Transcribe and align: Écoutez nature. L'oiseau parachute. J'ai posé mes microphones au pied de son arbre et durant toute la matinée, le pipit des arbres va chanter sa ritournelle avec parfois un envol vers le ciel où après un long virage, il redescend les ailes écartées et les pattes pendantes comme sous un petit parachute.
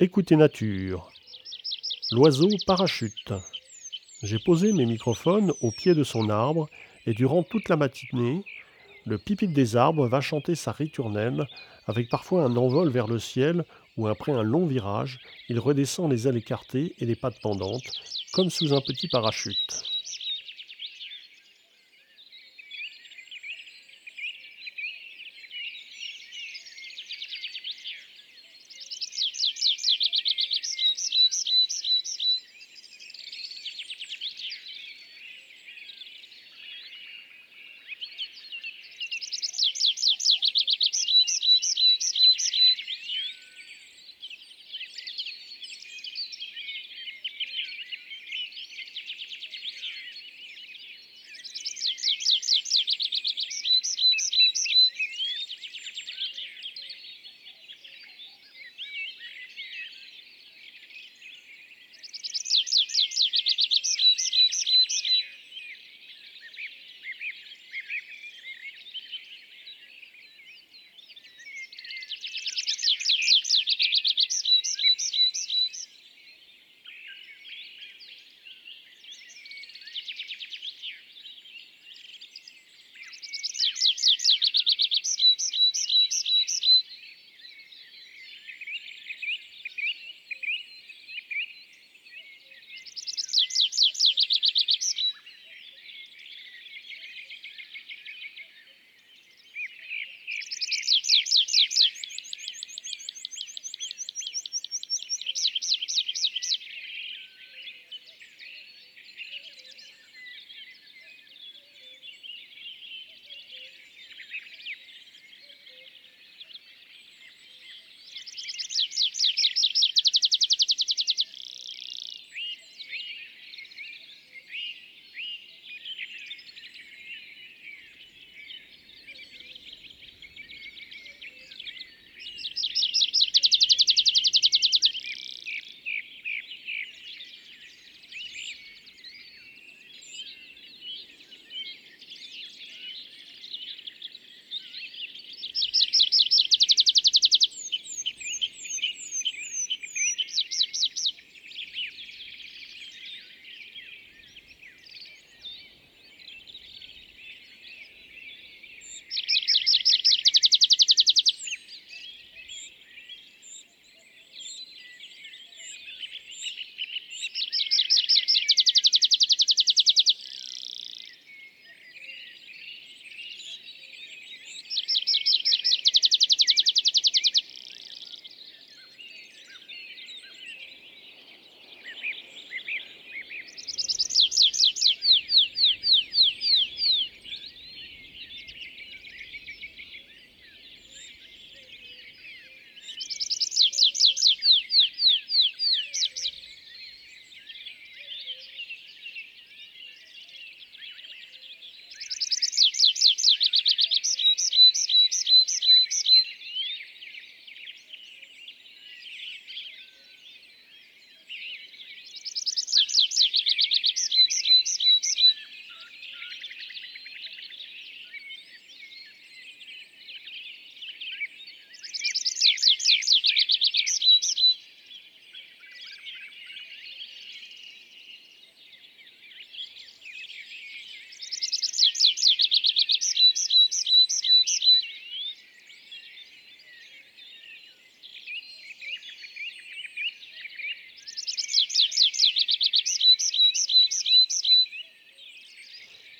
Écoutez 0.00 0.36
nature. 0.36 1.10
L'oiseau 2.12 2.46
parachute. 2.68 3.32
J'ai 4.22 4.38
posé 4.38 4.72
mes 4.72 4.86
microphones 4.86 5.52
au 5.60 5.72
pied 5.72 5.92
de 5.96 6.04
son 6.04 6.30
arbre 6.30 6.68
et 7.04 7.14
durant 7.14 7.42
toute 7.42 7.68
la 7.68 7.76
matinée, 7.76 8.44
le 9.06 9.18
pipit 9.18 9.48
des 9.48 9.74
arbres 9.74 10.06
va 10.06 10.20
chanter 10.20 10.54
sa 10.54 10.70
ritournelle 10.70 11.48
avec 11.88 12.08
parfois 12.08 12.44
un 12.44 12.56
envol 12.56 12.90
vers 12.90 13.08
le 13.08 13.18
ciel 13.18 13.64
où 13.96 14.06
après 14.06 14.30
un 14.30 14.44
long 14.44 14.66
virage, 14.66 15.18
il 15.48 15.58
redescend 15.58 16.08
les 16.08 16.28
ailes 16.28 16.36
écartées 16.36 16.94
et 17.00 17.04
les 17.04 17.16
pattes 17.16 17.40
pendantes 17.42 17.90
comme 18.32 18.50
sous 18.50 18.72
un 18.72 18.80
petit 18.80 19.08
parachute. 19.08 19.97